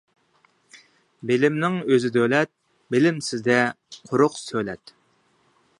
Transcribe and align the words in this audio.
بىلىمنىڭ 1.31 1.75
ئۆزى 1.81 2.11
دۆلەت، 2.15 2.51
بىلىمسىزدە 2.95 3.61
قۇرۇق 4.01 4.41
سۆلەت. 4.47 4.97